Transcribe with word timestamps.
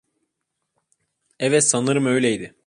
Evet, 1.39 1.63
sanırım 1.67 2.05
öyleydi. 2.05 2.55